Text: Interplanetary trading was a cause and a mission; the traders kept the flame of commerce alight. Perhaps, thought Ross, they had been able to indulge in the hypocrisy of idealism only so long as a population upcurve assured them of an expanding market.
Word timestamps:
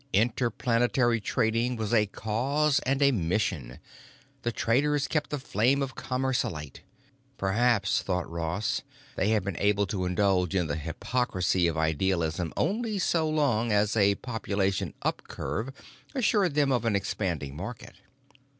Interplanetary 0.13 1.21
trading 1.21 1.75
was 1.75 1.93
a 1.93 2.07
cause 2.07 2.79
and 2.87 3.03
a 3.03 3.11
mission; 3.11 3.77
the 4.41 4.51
traders 4.51 5.07
kept 5.07 5.29
the 5.29 5.37
flame 5.37 5.83
of 5.83 5.93
commerce 5.93 6.41
alight. 6.41 6.81
Perhaps, 7.37 8.01
thought 8.01 8.27
Ross, 8.27 8.81
they 9.15 9.29
had 9.29 9.43
been 9.43 9.59
able 9.59 9.85
to 9.85 10.05
indulge 10.05 10.55
in 10.55 10.65
the 10.65 10.75
hypocrisy 10.75 11.67
of 11.67 11.77
idealism 11.77 12.51
only 12.57 12.97
so 12.97 13.29
long 13.29 13.71
as 13.71 13.95
a 13.95 14.15
population 14.15 14.95
upcurve 15.03 15.71
assured 16.15 16.55
them 16.55 16.71
of 16.71 16.83
an 16.83 16.95
expanding 16.95 17.55
market. 17.55 17.93